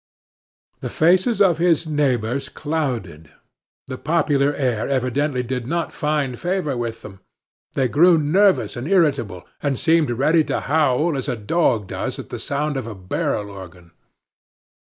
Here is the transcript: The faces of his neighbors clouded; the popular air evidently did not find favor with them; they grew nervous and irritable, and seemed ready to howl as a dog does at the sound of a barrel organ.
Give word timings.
The 0.79 0.89
faces 0.89 1.43
of 1.43 1.59
his 1.59 1.85
neighbors 1.85 2.49
clouded; 2.49 3.29
the 3.85 3.99
popular 3.99 4.51
air 4.55 4.89
evidently 4.89 5.43
did 5.43 5.67
not 5.67 5.93
find 5.93 6.39
favor 6.39 6.75
with 6.75 7.03
them; 7.03 7.19
they 7.73 7.87
grew 7.87 8.17
nervous 8.17 8.75
and 8.75 8.87
irritable, 8.87 9.45
and 9.61 9.79
seemed 9.79 10.09
ready 10.09 10.43
to 10.45 10.61
howl 10.61 11.15
as 11.15 11.27
a 11.29 11.35
dog 11.35 11.85
does 11.85 12.17
at 12.17 12.29
the 12.29 12.39
sound 12.39 12.77
of 12.77 12.87
a 12.87 12.95
barrel 12.95 13.51
organ. 13.51 13.91